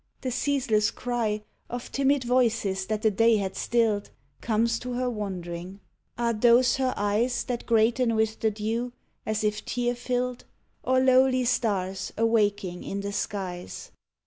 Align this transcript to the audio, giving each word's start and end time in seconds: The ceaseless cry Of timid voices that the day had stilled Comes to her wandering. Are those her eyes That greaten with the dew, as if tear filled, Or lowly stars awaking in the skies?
The 0.21 0.31
ceaseless 0.31 0.89
cry 0.89 1.43
Of 1.69 1.91
timid 1.91 2.23
voices 2.23 2.87
that 2.87 3.03
the 3.03 3.11
day 3.11 3.37
had 3.37 3.55
stilled 3.55 4.09
Comes 4.41 4.79
to 4.79 4.93
her 4.93 5.07
wandering. 5.11 5.79
Are 6.17 6.33
those 6.33 6.77
her 6.77 6.95
eyes 6.97 7.43
That 7.43 7.67
greaten 7.67 8.15
with 8.15 8.39
the 8.39 8.49
dew, 8.49 8.93
as 9.27 9.43
if 9.43 9.63
tear 9.63 9.93
filled, 9.93 10.45
Or 10.81 10.99
lowly 10.99 11.45
stars 11.45 12.13
awaking 12.17 12.83
in 12.83 13.01
the 13.01 13.13
skies? 13.13 13.91